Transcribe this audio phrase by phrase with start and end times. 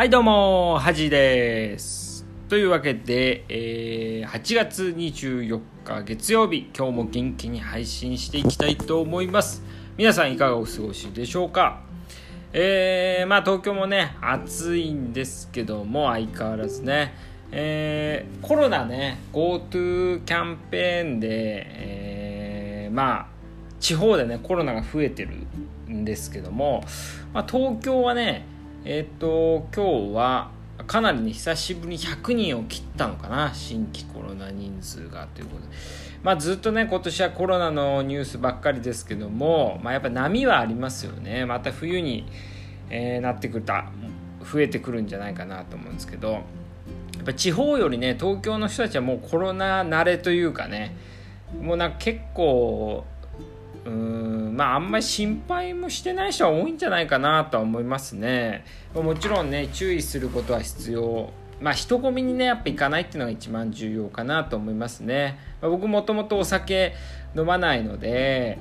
[0.00, 2.24] はいどうもはじです。
[2.48, 9.62] というわけで、えー、8月24日月曜日今日も元気に配信していきたいと思います。
[9.98, 11.82] 皆さんいかがお過ごしでしょうか？
[12.54, 17.12] えー、まあ東京もね暑いんですけども相変わらずね。
[17.52, 21.28] えー、コロナね GoTo キャンペーンで、
[21.68, 23.26] えー、まあ
[23.78, 25.34] 地方でねコロナが増えてる
[25.90, 26.84] んですけども、
[27.34, 28.46] まあ、東京はね
[28.84, 30.50] えっ、ー、と今日は
[30.86, 35.68] かなりね久しぶりに100人を切ったのかな新規コロナ人数がということで、
[36.22, 41.44] まあ、ずっとね今年はコロナのニュースばっかりですけども、まあ、やっぱ波はありますよね。
[41.44, 42.26] また冬に、
[42.88, 43.74] えー、なってくると
[44.50, 46.42] 増えてくるんじゃないかなと思うんですけど。
[47.20, 50.96] やっぱ地方よりね東京の人たちはもうコロナ慣れというかね
[51.60, 53.04] もうなんか結構
[53.84, 58.64] うんまああんまり心配もしてない人は多いんじゃないかなとは思いますね。
[58.94, 61.32] もちろんね注意することは必要。
[61.60, 66.94] まあ人混みにねやっぱ行かないっていうのが一番重要かなと思いますね、まあ、僕もともとお酒
[67.36, 68.58] 飲まないので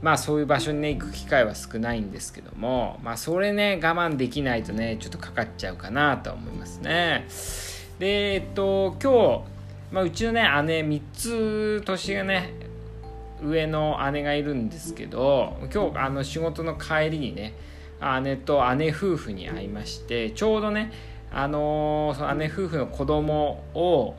[0.00, 7.26] まあそういう場所にね行く機会は少ないんですけどもまあそれね我慢できないとねちょっとかかっちゃうかなとは思いますね。
[7.98, 12.67] でえっと今日、まあ、うちのね姉3つ年がね
[13.42, 17.54] 上の姉がいるんですけど今日あの仕事の帰りにね
[18.22, 20.92] 姉と姉夫婦に会いましてちょうどね
[21.32, 24.14] あのその姉夫婦の子供を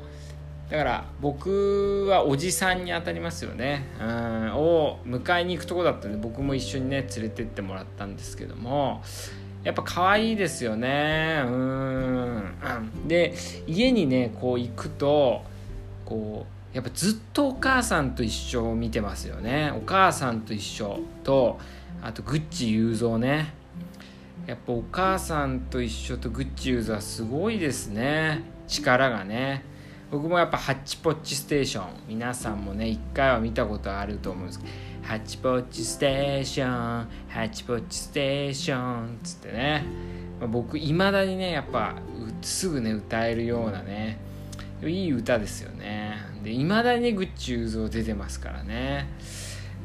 [0.70, 9.02] だから僕はおじさんにあたりますよね、うん、を迎えに行くとこだったんで僕も一緒にね連れてってもらったんですけども
[9.64, 11.44] やっぱ可愛いですよね。
[11.46, 12.54] うん。
[13.08, 13.34] で
[13.68, 15.42] 家にねこう行くと
[16.06, 19.72] こうやっぱずっとお母さんと一緒を見てますよね。
[19.76, 21.60] お母さんと一緒と
[22.02, 23.54] あとグッチ雄三ね。
[24.46, 28.44] やっぱお母さんと一緒とグッチ雄三はすごいですね。
[28.68, 29.64] 力がね。
[30.12, 34.72] 僕もやっぱハッチポッチステーション皆さんもね一回は見たことあると思うんですけど
[35.04, 39.84] ハッチポッチステーションハッチポッチステーションつってね、
[40.42, 41.94] ま、僕いまだにねやっぱ
[42.42, 44.18] すぐね歌えるようなね
[44.84, 46.29] いい歌ですよね。
[46.44, 49.08] でいまだにグッチ雄三出てますからね。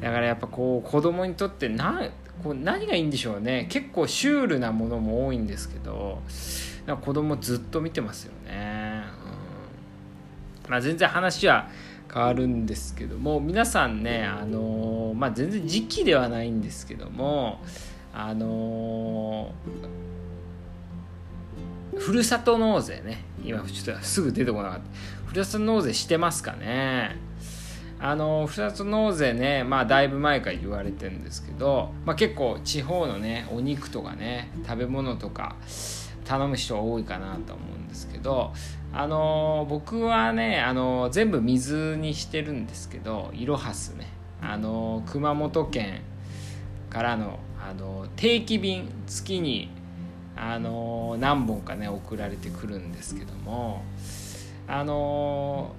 [0.01, 2.01] だからやっぱこう子供にとってな
[2.43, 3.67] こう何がいいんでしょうね。
[3.69, 6.21] 結構シュールなものも多いんですけど
[6.85, 9.03] なんか子供ずっと見てますよね、
[10.65, 10.71] うん。
[10.71, 11.69] まあ、全然話は
[12.13, 17.61] 変わるんですけども皆さんねあのー、まあ全然時期ではないんですけども
[18.13, 20.05] あのー
[21.97, 23.23] ふるさと納税ね。
[23.41, 24.85] 今ちょっとすぐ出てこなかった。
[25.35, 27.17] ふるさと納税してますかね。
[27.99, 35.57] あのふるさと納税ねまあだいぶ前から言われてるんですけど、まあ、結構地方のねお肉とかね食べ物とか
[36.23, 38.53] 頼む人多いかなと思うんですけど
[38.93, 44.07] あの僕はねあの全部水にしてるんですけどいろはすね。
[44.41, 45.99] あの熊本県
[46.89, 49.69] からのあの定期便月に
[50.37, 53.83] あの何本かね送られてくるんですけども
[54.67, 55.75] あの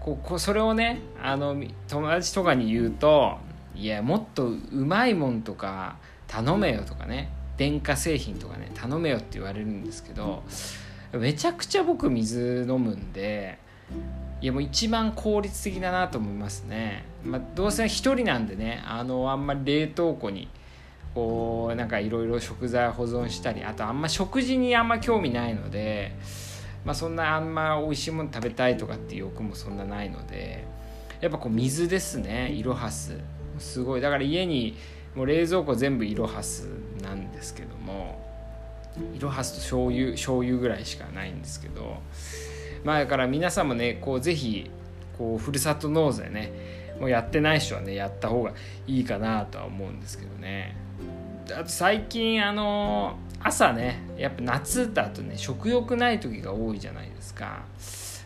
[0.00, 3.38] ここそれをねあの友達とかに言うと
[3.74, 5.96] いやもっとうまいもんとか
[6.26, 10.42] 頼めよとかね電化製品とかね頼めよって言われるんですけど
[11.12, 13.58] めちゃくちゃ僕水飲むんで
[14.40, 20.48] いやもう一番効率的だなと思いますね、まあ、どうせ一人なんでねあのあんまり冷凍庫に
[21.14, 26.12] こうなんかいろいろ食材保存したりあとあんま食事にあんま興味ないので、
[26.84, 30.64] まあ、そんなあんま美味しいもの食べたいとかっていう欲もそんなないので
[31.20, 33.18] やっぱこう水ですねイロハス
[33.58, 34.00] すごい。
[34.00, 34.76] だから家に
[35.14, 36.68] もう冷蔵庫全部イロハス
[37.02, 38.18] なんですけども
[39.14, 41.98] イロハスと醤油醤油ぐらいしかないんですけど
[42.84, 44.70] まあだから皆さんもねこうぜひ
[45.18, 48.52] こうふるさと納税ねもうやってない人はねやった方が
[48.86, 50.76] いいかなとは思うんですけどね。
[51.52, 57.62] あと最近あの朝ねやっぱ夏だとね食欲ない時が多いじゃないですか。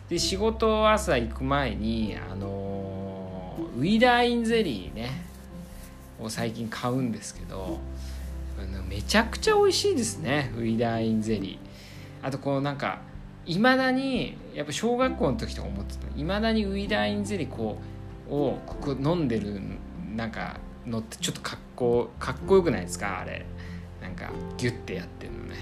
[0.09, 5.09] で仕事朝行く前にあのウィダーインゼリーね
[6.19, 7.79] を最近買うんですけど
[8.87, 12.27] めちゃくちゃ美味しいですねウィダーインゼリー。
[12.27, 12.99] あとこうなんか
[13.45, 17.95] いまだにやっぱ小学校の時とか思ってたいまだにウィダーインゼリーこう
[18.29, 19.61] をここ飲んでる
[20.15, 23.19] なんかのってちょっとかっこかっこよくないですか？
[23.19, 23.45] あれ。
[24.01, 25.55] なんかギュッてやってるのね。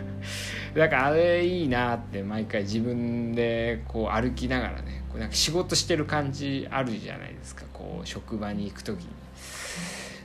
[0.74, 7.64] だからあれいいなって毎回自分でこう歩きながらねこうなんか仕事してる感じあるじゃないですか。
[7.72, 9.08] こう職場に行く時に。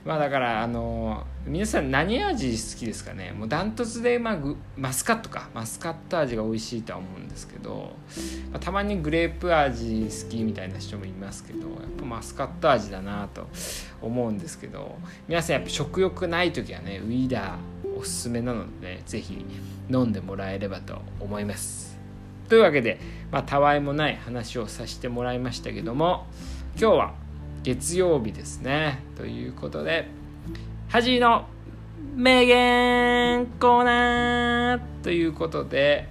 [0.03, 3.33] まあだからあの皆さん何味好きですかね？
[3.33, 4.37] もうダントツで、まあ、
[4.75, 5.49] マスカットか。
[5.53, 7.93] マスカット味が美味しいとは思うんですけど、
[8.51, 13.47] まあ、たまにグレープ味好きみたいな人もいますけどやっぱマスカット味だなと
[14.01, 19.45] 思うんですけど皆さんやっぱ食欲ない時はねウィーダーおすすめなので、ね、是非
[19.91, 21.99] 飲んでもらえればと思います。
[22.49, 22.99] というわけで、
[23.31, 26.25] まあ、たわいもない話をさせてもらいましたけども
[26.77, 27.20] 今日は
[27.63, 29.03] 月曜日ですね。
[29.15, 30.07] ということで、
[30.89, 31.45] はじの
[32.15, 36.09] 名言コーナーということで、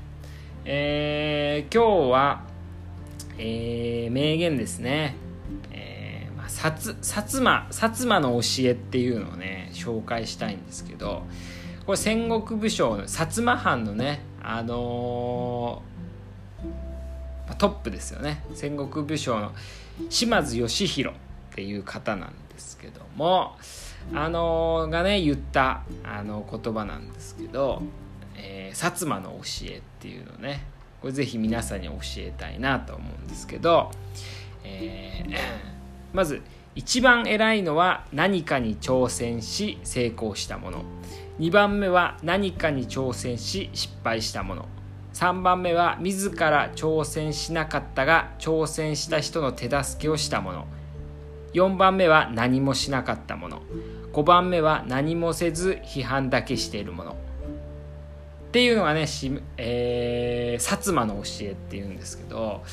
[0.64, 2.44] えー、今日は、
[3.36, 5.16] えー、名言ですね。
[5.72, 11.24] えま、薩摩、薩摩の教えっていうのをね、紹介したいんですけど、
[11.84, 18.44] これ戦国武将の薩摩藩のね、あのー、トップですよね。
[18.54, 19.50] 戦国武将の
[20.08, 21.16] 島津義弘
[21.50, 23.56] っていう方なんですけども
[24.14, 27.82] あのがね言ったあの言葉なんですけど、
[28.36, 30.64] えー、薩摩の教えっていうのね
[31.00, 33.90] これぜひ皆さんに教えたいなと思うんですけど、
[34.64, 35.36] えー、
[36.12, 36.42] まず
[36.74, 40.84] 一番偉いのは何かに挑戦し成功したもの。
[41.40, 44.68] 2番目は何かに挑戦し失敗したもの。
[45.14, 50.66] 3番目は自ら挑戦しなかったが挑戦した人の手助けをしたもの。
[51.54, 53.62] 4番目は何もしなかったもの。
[54.12, 57.12] 5番目は何もせず批判だけしているもの。
[57.12, 62.64] っていうのがねし、えー、薩摩の教えっていうんですけど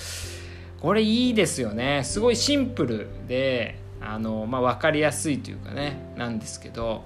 [0.82, 2.02] これいいですよね。
[2.04, 7.06] すごいシンプルであの、まあ、分かりやすいというかねなんですけど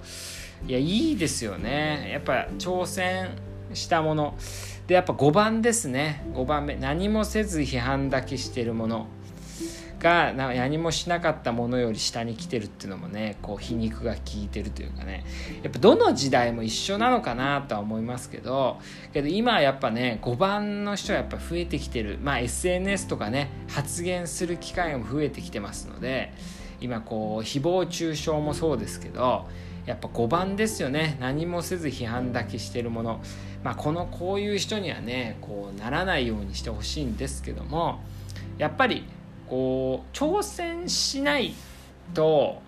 [0.66, 2.10] いやいいですよね。
[2.12, 3.30] やっぱ挑戦
[3.74, 4.36] したもの。
[4.86, 6.24] でやっぱ5番ですね。
[6.32, 6.74] 5番目。
[6.76, 9.06] 何もせず批判だけしているもの。
[10.02, 15.24] が何もしなかったものより下に来てるっていうのもねこう皮肉が効いてるというかね。
[15.62, 18.80] やっぱどの時代も一緒なのかなとは思いますけど
[19.12, 22.18] けど今はやっぱね5番の人はやっぱ増えてきてる。
[22.20, 26.32] まあ SNS とかね発言する機会も増えてきてますので
[26.80, 29.46] 今こう誹謗中傷もそうですけど
[29.86, 31.16] やっぱ5番ですよね。
[31.20, 33.20] 何もせず批判だけしてるもの。
[33.62, 38.00] まあこのこういう人にはねこうならないようにしてほしいんですけども
[38.58, 39.04] やっぱり
[39.52, 41.52] こう挑戦しない
[42.14, 42.62] と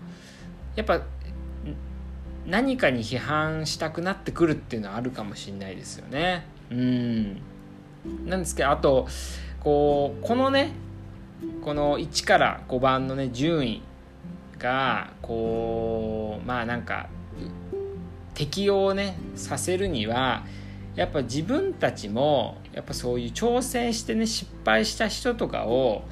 [0.76, 1.00] やっぱ
[2.44, 6.44] 何かに批判したくなってくるっていうのはあるかもしれないですよね。
[6.70, 7.40] うん
[8.26, 9.08] なんですけどあと
[9.60, 10.72] こうこのね
[11.62, 13.82] この1から5番のね順位
[14.58, 17.08] がこうまあなんか
[18.34, 20.44] 適応ねさせるには
[20.96, 26.04] やっぱ自分たちもやっぱそういう挑戦してね失敗した人とかを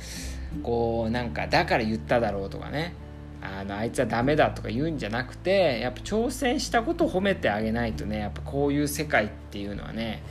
[0.63, 2.95] こうなんかだから言っただろうとかね
[3.41, 10.23] あのあいつはダメだとか言うんじゃなくてやっぱ挑戦したことを褒めてあげないとねやっぱこういう世界っていうのはね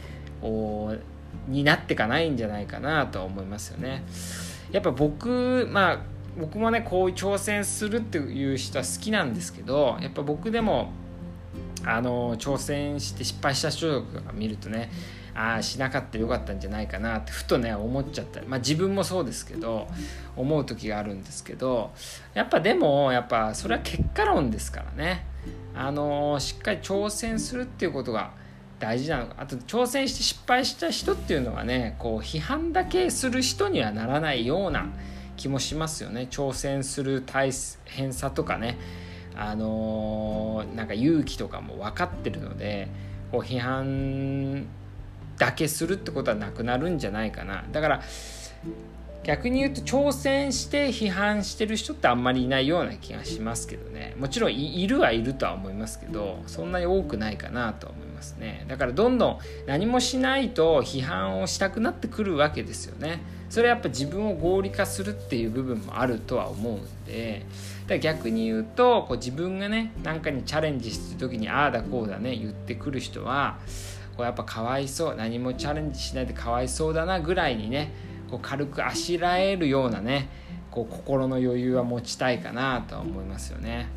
[0.41, 4.03] こうになってかないんじゃないかなとは思いますよね。
[4.71, 5.99] やっぱ僕まあ
[6.39, 10.91] 僕もねこういう挑戦するっていう人は好きなんですけどやっぱ僕でも
[11.83, 14.89] あの挑戦して失敗した人とか見るとね
[15.33, 18.41] ああしなかったらよかったんじゃないかなってふとね思っちゃった。
[18.41, 19.87] まあ自分もそうですけど
[20.35, 21.91] 思う時があるんですけど
[22.33, 25.25] やっぱでもやっぱそれは結果論ですからね。
[25.73, 28.31] あのしっかり挑戦するっていうことが
[28.79, 29.35] 大事なのか。
[29.39, 34.89] あと挑戦して失敗した人っていうのはねこう批判だけする人にはならないような
[35.37, 36.27] 気もしますよね。
[36.29, 37.51] 挑戦する大
[37.85, 38.77] 変さとかね。
[39.33, 42.89] あのー、なんか勇気とかも分かってるので
[43.31, 44.67] こう批判
[45.41, 47.65] だけするってことはなくなるんじゃないかな。
[47.71, 48.01] だから
[49.23, 54.13] 逆に言うと挑戦して批判してる人ってあんまりいないような気がしますけどね。
[54.19, 58.65] もちろんいるはいるとは思いますけどそんなに多くないかなとは思いますね。
[58.67, 63.23] だからどんどん何もしないと批判をしたくなってくるわけですよね。
[63.49, 67.47] それはやっぱ自分を合理化するっていう部分もあるとは思うんで。
[67.87, 73.57] だから逆に言うとこう自分がね何かにチャレンジする時にああだこうだね言ってくる人は
[74.21, 77.91] こうやっぱかわいそう何もチャレンジしないでかわいそうだなぐらいにね
[78.29, 80.29] こう軽くあしらえるようなね
[80.69, 83.87] こう心の余裕は持ちたいかなとは思いますよね。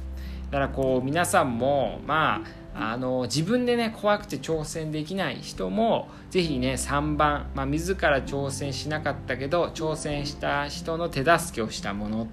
[0.50, 2.42] だからこう皆さんもま
[2.74, 12.28] ああの自分でね怖くて挑戦できない人も是非ね3番、まあ、自ら挑戦しなかったけど挑戦した人の手助けをしたもの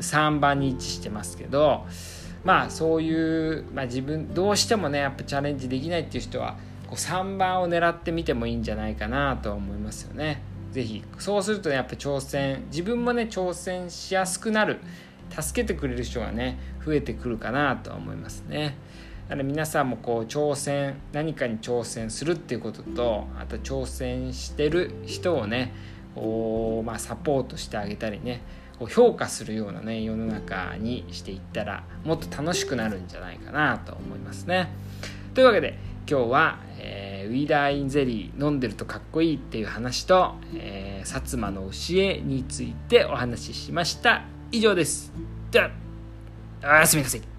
[0.00, 1.86] 3番に位置してますけど
[2.44, 6.56] まあそういう、まあ、自分どうしてもねやっぱチャレンジできないっていう人は
[6.90, 10.42] こう3番を狙ってみてもいいんじゃないかなとは思いますよね。
[10.72, 14.78] ぜひそうすると、ね、やっぱ挑戦自分もね挑戦しやすくなる
[15.30, 18.76] 助けてくれる人がね増えてくるかなとは思いますね。
[19.28, 25.72] だから皆さんもこう挑戦何かに挑戦するっていうこととあと挑戦してる人をね
[26.16, 28.42] こう、まあ、サポートしてあげたりね
[28.80, 34.68] こう評価するようなね世の中にしていったらもっと楽しくなるんじゃないかなと思いますね。
[35.34, 35.78] というわけで
[36.10, 44.24] 今日は、えー、ウィーダーインゼリー飲んでるとかっこいいっていう話と、えー、薩摩の教えについてお話ししました。
[44.50, 45.12] 以上です。
[45.52, 45.70] では
[46.64, 47.29] おやすみなさい